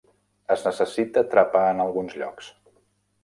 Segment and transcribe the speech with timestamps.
[0.55, 2.51] Es necessita trepar en alguns llocs.